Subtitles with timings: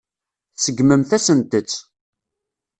[0.55, 1.75] Tseggmemt-asent-tt.